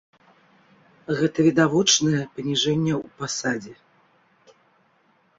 [1.17, 3.75] Гэта відавочнае паніжэнне ў пасадзе.